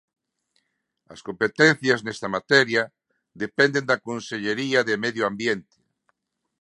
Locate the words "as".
1.13-1.19